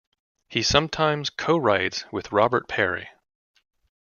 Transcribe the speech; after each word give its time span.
He 0.49 0.63
sometimes 0.63 1.29
co-writes 1.29 2.05
with 2.11 2.31
Robert 2.31 2.67
Perry. 2.67 3.09